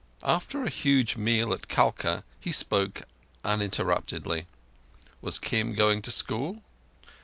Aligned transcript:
After 0.23 0.63
a 0.63 0.69
huge 0.71 1.15
meal 1.15 1.53
at 1.53 1.67
Kalka, 1.67 2.23
he 2.39 2.51
spoke 2.51 3.03
uninterruptedly. 3.43 4.47
Was 5.21 5.37
Kim 5.37 5.75
going 5.75 6.01
to 6.01 6.09
school? 6.11 6.63